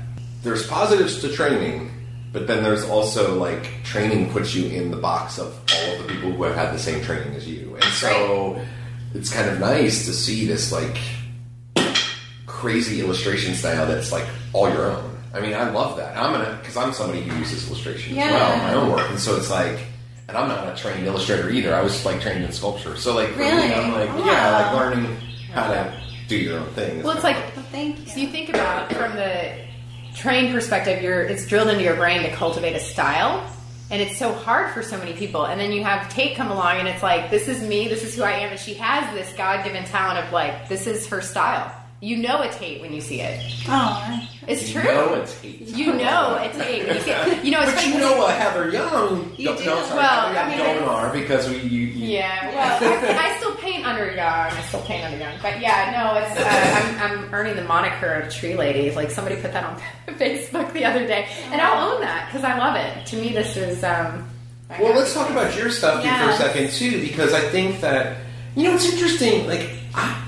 [0.43, 1.89] there's positives to training,
[2.33, 6.13] but then there's also like training puts you in the box of all of the
[6.13, 8.61] people who have had the same training as you, and so
[9.15, 10.97] it's kind of nice to see this like
[12.45, 15.11] crazy illustration style that's like all your own.
[15.33, 16.15] I mean, I love that.
[16.17, 19.19] I'm gonna because I'm somebody who uses illustration as well in my own work, and
[19.19, 19.79] so it's like,
[20.27, 21.75] and I'm not a trained illustrator either.
[21.75, 23.73] I was like trained in sculpture, so like for me, Really?
[23.73, 25.15] I'm like, Oh, yeah, like learning
[25.53, 25.93] how to
[26.27, 27.03] do your own thing.
[27.03, 28.05] Well, it's like Well, thank you.
[28.07, 29.57] so you think about from the
[30.15, 33.45] trained perspective, you're it's drilled into your brain to cultivate a style.
[33.91, 35.45] And it's so hard for so many people.
[35.45, 38.15] And then you have Tate come along and it's like, this is me, this is
[38.15, 38.49] who I am.
[38.49, 41.71] And she has this God given talent of like, this is her style.
[42.01, 43.39] You know it's Tate when you see it.
[43.69, 44.93] Oh, It's true You true.
[44.93, 45.61] know it's Tate.
[45.61, 46.85] You know it's Tate.
[46.85, 49.31] when You, see you know, it's But funny you 'cause- know what Heather Young?
[49.37, 49.65] You don't.
[49.65, 53.35] No, sorry, Well, Heather I mean, don't are because we you, you Yeah, well, I,
[53.35, 53.39] I
[53.85, 54.27] still paint under young.
[54.57, 58.13] I still paint under young, but yeah, no, it's uh, I'm, I'm earning the moniker
[58.13, 58.91] of tree lady.
[58.91, 59.81] Like somebody put that on
[60.17, 63.05] Facebook the other day, and I'll own that because I love it.
[63.07, 63.83] To me, this is.
[63.83, 64.27] Um,
[64.79, 68.17] Well, let's talk about your stuff here for a second too, because I think that
[68.55, 69.47] you know it's interesting.
[69.47, 70.21] Like I,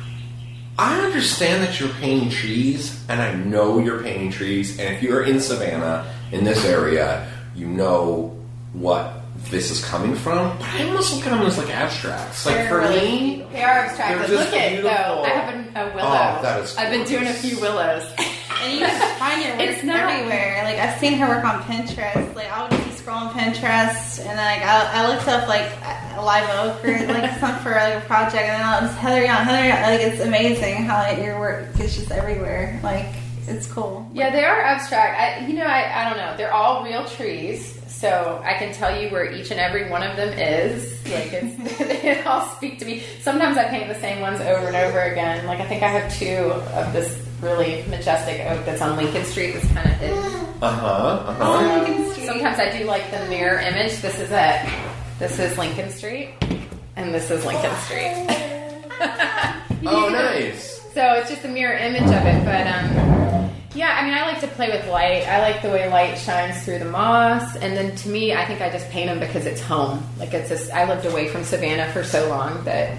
[0.78, 4.80] I understand that you're painting trees, and I know you're painting trees.
[4.80, 8.38] And if you're in Savannah in this area, you know
[8.74, 9.17] what
[9.50, 10.58] this is coming from.
[10.58, 12.46] But I almost look at them as like abstracts.
[12.46, 14.30] Like They're for really- me, they are abstracted.
[14.30, 14.90] Look at beautiful.
[14.90, 15.24] though.
[15.24, 16.10] I have a, a willow.
[16.10, 18.04] Oh, that is I've been doing a few willows.
[18.60, 20.62] And you can find your work It's not- everywhere.
[20.64, 22.34] Like I've seen her work on Pinterest.
[22.36, 25.70] Like I would just scroll on Pinterest, and then like I, I looked up like
[26.18, 29.24] a live oak or like some for like a project, and then I was Heather
[29.24, 29.44] Young.
[29.46, 29.82] Heather Young.
[29.84, 32.80] Like it's amazing how like, your work is just everywhere.
[32.84, 33.06] Like
[33.48, 34.10] it's cool.
[34.12, 35.20] Yeah, they are abstract.
[35.20, 36.36] I, you know, I, I don't know.
[36.36, 40.16] They're all real trees, so I can tell you where each and every one of
[40.16, 40.94] them is.
[41.06, 43.04] Like, it's, they all speak to me.
[43.22, 45.46] Sometimes I paint the same ones over and over again.
[45.48, 49.54] Like, I think I have two of this really majestic oak that's on Lincoln Street
[49.54, 50.18] that's kind of hidden.
[50.62, 51.84] uh huh, uh huh.
[51.84, 52.26] Lincoln Street.
[52.28, 54.00] Sometimes I do like the mirror image.
[54.02, 54.70] This is it.
[55.20, 56.30] This is Lincoln Street,
[56.96, 58.14] and this is Lincoln Street.
[59.86, 60.82] Oh, nice.
[60.96, 63.17] So it's just a mirror image of it, but um,
[63.78, 65.28] yeah, I mean, I like to play with light.
[65.28, 68.60] I like the way light shines through the moss, and then to me, I think
[68.60, 70.04] I just paint them because it's home.
[70.18, 72.98] Like it's just, I lived away from Savannah for so long that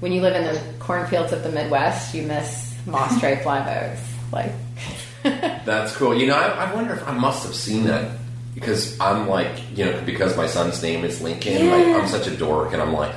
[0.00, 4.02] when you live in the cornfields of the Midwest, you miss moss striped live oaks.
[4.30, 4.52] Like,
[5.22, 6.14] That's cool.
[6.14, 8.18] You know, I, I wonder if I must have seen that
[8.54, 11.70] because I'm like, you know, because my son's name is Lincoln.
[11.70, 13.14] Like, I'm such a dork, and I'm like,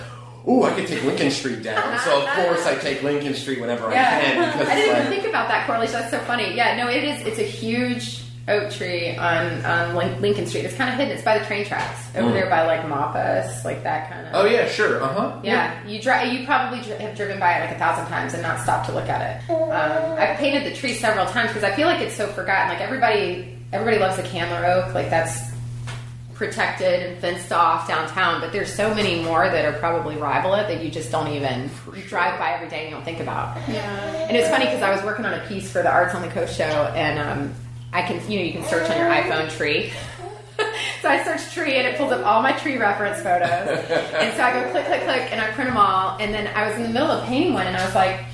[0.48, 2.00] ooh, I could take Lincoln Street down.
[2.00, 5.14] So of course I take Lincoln Street whenever I can because I didn't like, even
[5.20, 5.94] think about that correlation.
[5.94, 6.54] That's so funny.
[6.56, 7.22] Yeah, no, it is.
[7.26, 10.66] It's a huge oak tree on on Lincoln Street.
[10.66, 11.14] It's kind of hidden.
[11.14, 12.34] It's by the train tracks over Mm.
[12.34, 14.36] there by like Mappas, like that kind of.
[14.36, 16.34] oh yeah, sure, uh huh, Yeah, you drive.
[16.34, 18.92] You probably dri- have driven by it like a thousand times and not stopped to
[18.94, 19.50] look at it.
[19.50, 22.68] Um, I've painted the tree several times because I feel like it's so forgotten.
[22.68, 24.94] Like everybody, everybody loves the Candler oak.
[24.94, 25.53] Like that's
[26.44, 28.42] protected and fenced off downtown.
[28.42, 31.70] But there's so many more that are probably rival it that you just don't even
[31.96, 33.56] you drive by every day and you don't think about.
[33.70, 34.28] Yeah.
[34.28, 36.28] And it's funny because I was working on a piece for the Arts on the
[36.28, 37.54] Coast show, and um,
[37.94, 39.92] I can, you know, you can search on your iPhone tree.
[41.02, 43.50] so I search tree, and it pulls up all my tree reference photos.
[43.50, 46.18] and so I go click, click, click, and I print them all.
[46.20, 48.26] And then I was in the middle of painting one, and I was like,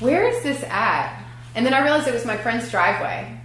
[0.00, 1.22] "Where is this at?"
[1.54, 3.39] And then I realized it was my friend's driveway.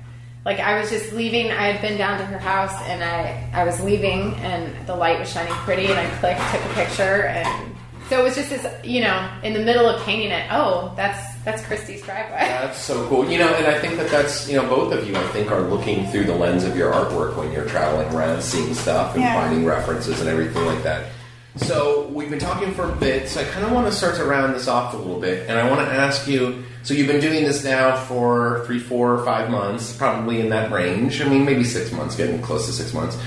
[0.45, 1.51] Like I was just leaving.
[1.51, 5.19] I had been down to her house, and I I was leaving, and the light
[5.19, 7.75] was shining pretty, and I clicked, took a picture, and
[8.09, 10.47] so it was just this, you know, in the middle of painting it.
[10.51, 12.37] Oh, that's that's Christy's driveway.
[12.61, 13.27] That's so cool.
[13.29, 15.61] You know, and I think that that's, you know, both of you, I think, are
[15.61, 19.39] looking through the lens of your artwork when you're traveling around, seeing stuff and Yeah.
[19.43, 21.05] finding references and everything like that.
[21.57, 24.25] So we've been talking for a bit, so I kind of want to start to
[24.25, 26.63] round this off a little bit, and I want to ask you.
[26.83, 31.21] So you've been doing this now for three, four, five months, probably in that range.
[31.21, 33.17] I mean, maybe six months, getting close to six months.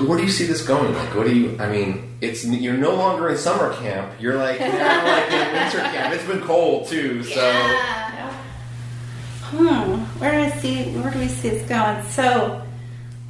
[0.00, 0.94] Where do you see this going?
[0.94, 1.56] Like, what do you?
[1.60, 4.12] I mean, it's you're no longer in summer camp.
[4.18, 6.14] You're like now like in winter camp.
[6.14, 7.40] It's been cold too, so.
[7.40, 8.32] Yeah.
[9.42, 9.94] Hmm.
[10.20, 10.84] Where do I see?
[10.92, 12.02] Where do we see it's going?
[12.06, 12.62] So,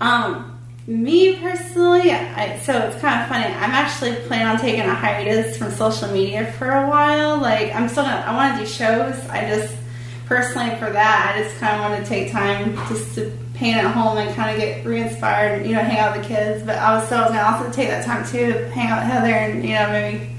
[0.01, 0.48] um,
[0.89, 3.45] me personally, I, so it's kind of funny.
[3.45, 7.37] I'm actually planning on taking a hiatus from social media for a while.
[7.37, 8.25] Like, I'm still gonna.
[8.27, 9.15] I want to do shows.
[9.29, 9.77] I just
[10.25, 13.93] personally for that, I just kind of want to take time just to paint at
[13.93, 15.61] home and kind of get re-inspired.
[15.61, 16.65] And, you know, hang out with the kids.
[16.65, 19.35] But I was still gonna also take that time too to hang out with Heather
[19.35, 20.38] and you know maybe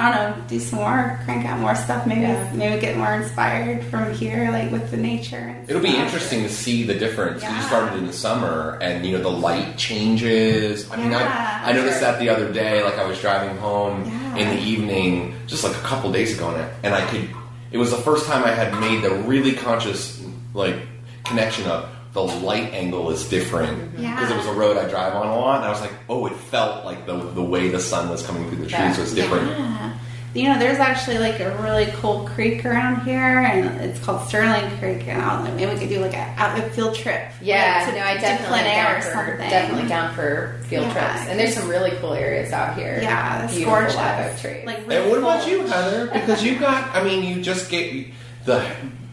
[0.00, 2.06] I don't know, do some more, crank out more stuff.
[2.06, 2.50] Maybe Yeah.
[2.54, 5.54] maybe get more inspired from here, like with the nature.
[5.68, 7.42] It'll be interesting to see the difference.
[7.42, 10.86] 'cause You started in the summer, and you know the light changes.
[10.90, 11.62] I mean, Yeah.
[11.64, 12.82] I, I noticed that the other day.
[12.82, 14.42] Like I was driving home Yeah.
[14.42, 17.28] in the evening, just like a couple days ago, and I, could.
[17.72, 20.18] It was the first time I had made the really conscious
[20.54, 20.76] like
[21.24, 24.16] connection of the light angle is different Yeah.
[24.16, 26.26] because it was a road I drive on a lot, and I was like, oh,
[26.26, 29.00] it felt like the the way the sun was coming through the trees Yeah.
[29.00, 29.48] was different.
[29.56, 29.89] Yeah.
[30.32, 34.70] You know, there's actually like a really cool creek around here, and it's called Sterling
[34.78, 35.08] Creek.
[35.08, 37.24] And I'll, maybe we could do like a out a field trip.
[37.42, 39.50] Yeah, like, to- no, I definitely Plein am Air down or for, something.
[39.50, 40.92] definitely down for field Yeah.
[40.92, 41.28] trips.
[41.28, 43.00] And there's some really cool areas out here.
[43.02, 43.96] Yeah, that's Beautiful gorgeous.
[43.96, 44.66] live oak trees.
[44.66, 46.06] Like, And really what about you, Heather?
[46.12, 48.06] Because you got, I mean, you just get
[48.44, 48.64] the,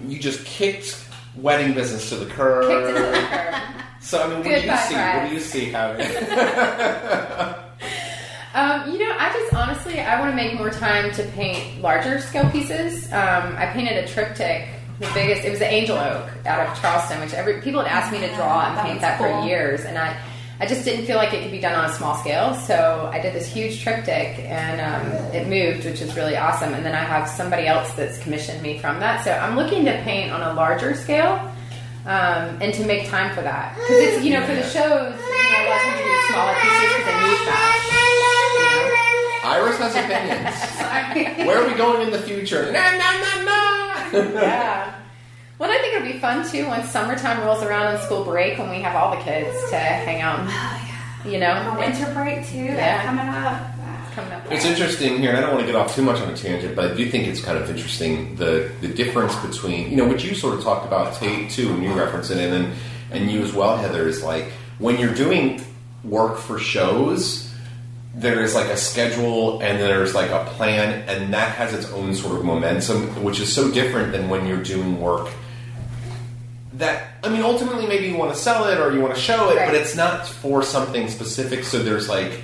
[0.08, 1.04] you just kicked
[1.36, 2.68] wedding business to the curb.
[2.68, 3.56] Kicked into the curb.
[4.00, 4.96] So I mean, what do you Goodbye, see?
[4.96, 7.64] What do you see, Heather?
[8.58, 12.20] Um, you know, I just honestly, I want to make more time to paint larger
[12.20, 13.06] scale pieces.
[13.14, 14.68] Um, I painted a triptych,
[15.00, 15.46] the biggest.
[15.46, 18.28] It was the angel oak out of Charleston, which every people had asked me to
[18.36, 19.42] draw and That paint that cool.
[19.42, 20.18] for years, and I,
[20.60, 22.56] I just didn't feel like it could be done on a small scale.
[22.56, 26.74] So I did this huge triptych and um, it moved, which is really awesome.
[26.74, 29.24] And then I have somebody else that's commissioned me from that.
[29.24, 31.34] So I'm looking to paint on a larger scale
[32.08, 33.76] um, and to make time for that.
[33.76, 36.34] Because it's, you know, for the shows, you know, a lot of times you do
[36.34, 37.97] smaller pieces because they move fast.
[39.48, 41.48] Iris has opinions.
[41.48, 42.70] Where are we going in the future?
[42.72, 44.42] Nah, nah, nah, nah.
[44.42, 44.94] Yeah.
[45.58, 48.70] Well, I think it'll be fun too once summertime rolls around and school break when
[48.70, 50.40] we have all the kids to hang out.
[50.48, 52.58] Oh, you know, Or winter break too.
[52.66, 52.76] Yeah.
[52.76, 54.12] That's coming up.
[54.14, 54.52] coming up.
[54.52, 56.76] It's interesting here, and I don't want to get off too much on a tangent,
[56.76, 60.24] but I do think it's kind of interesting the the difference between you know what
[60.24, 62.74] you sort of talked about Tate too, and you reference it, and then
[63.12, 65.62] and you as well, Heather, is like when you're doing
[66.04, 67.47] work for shows.
[68.18, 72.16] There is like a schedule and there's like a plan, and that has its own
[72.16, 75.30] sort of momentum, which is so different than when you're doing work
[76.74, 79.50] that I mean, ultimately, maybe you want to sell it or you want to show
[79.50, 79.66] it, Right.
[79.68, 81.64] but it's not for something specific.
[81.64, 82.42] So there's like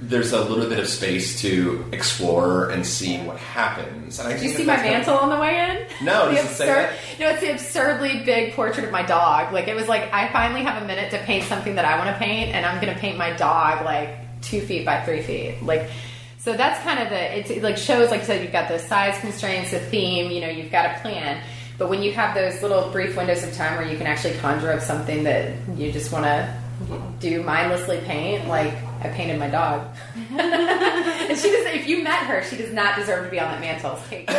[0.00, 4.18] there's a little bit of space to explore and see what happens.
[4.20, 6.04] And I Did you see my that's kind of- mantle on the way in?
[6.06, 6.96] No, the does it say absurd?
[7.18, 9.52] No, it's the absurdly big portrait of my dog.
[9.52, 12.10] Like it was like I finally have a minute to paint something that I want
[12.10, 15.62] to paint, and I'm going to paint my dog like two feet by three feet.
[15.62, 15.90] Like
[16.38, 18.78] so that's kind of the it's it like shows like I said you've got the
[18.78, 21.42] size constraints, the theme, you know, you've got a plan.
[21.78, 24.72] But when you have those little brief windows of time where you can actually conjure
[24.72, 26.54] up something that you just want to
[27.20, 28.72] do mindlessly paint, like
[29.02, 29.86] I painted my dog.
[30.14, 31.66] and she does.
[31.66, 33.98] If you met her, she does not deserve to be on that mantle.
[34.08, 34.38] Take like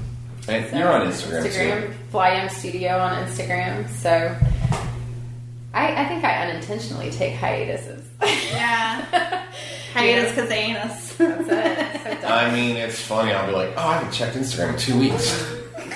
[0.47, 1.93] And you're on Instagram, Instagram, too.
[2.11, 3.87] FlyM Studio on Instagram.
[3.89, 4.35] So
[5.75, 8.03] I, I think I unintentionally take hiatuses.
[8.51, 9.45] yeah,
[9.93, 11.13] hiatus because they ain't us.
[11.15, 12.21] That's it.
[12.21, 12.27] So.
[12.27, 13.31] I mean, it's funny.
[13.31, 15.45] I'll be like, oh, I haven't checked Instagram in two weeks.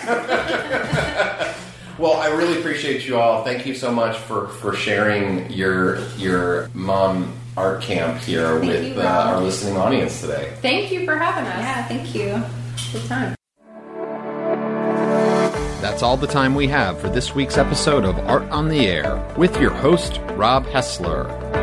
[1.98, 3.44] well, I really appreciate you all.
[3.44, 8.96] Thank you so much for, for sharing your your mom art camp here Thank with
[8.96, 10.54] you, uh, our listening audience today.
[10.62, 11.60] Thank you for having us.
[11.60, 12.44] yeah, thank you.
[12.92, 13.36] Good time.
[15.82, 19.24] That's all the time we have for this week's episode of Art on the Air
[19.38, 21.63] with your host, Rob Hessler.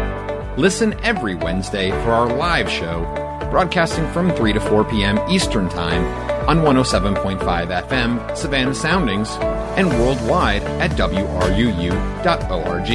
[0.56, 3.04] Listen every Wednesday for our live show,
[3.50, 5.18] broadcasting from 3 to 4 p.m.
[5.30, 6.04] Eastern Time
[6.48, 9.30] on 107.5 FM, Savannah Soundings,
[9.78, 12.90] and worldwide at WRUU.org.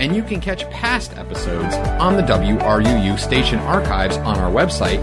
[0.00, 4.98] And you can catch past episodes on the WRUU station archives on our website,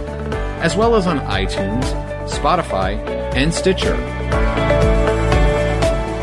[0.59, 1.85] as well as on iTunes,
[2.29, 2.97] Spotify,
[3.33, 3.95] and Stitcher.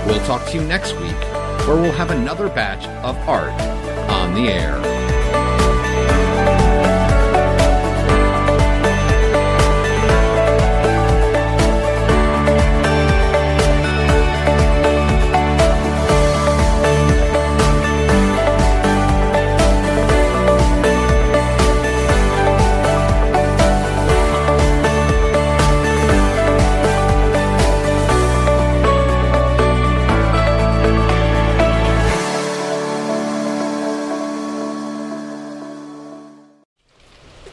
[0.07, 1.17] We'll talk to you next week,
[1.67, 3.78] where we'll have another batch of art
[4.29, 5.08] on the air.